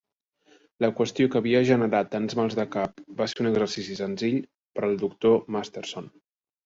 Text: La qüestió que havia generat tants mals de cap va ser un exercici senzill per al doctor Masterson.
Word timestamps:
La 0.83 0.87
qüestió 0.99 1.27
que 1.33 1.37
havia 1.41 1.59
generat 1.71 2.09
tants 2.15 2.35
mals 2.39 2.57
de 2.61 2.65
cap 2.77 3.03
va 3.19 3.29
ser 3.35 3.45
un 3.45 3.51
exercici 3.53 3.99
senzill 4.03 4.41
per 4.79 4.85
al 4.89 4.99
doctor 5.07 5.37
Masterson. 5.59 6.11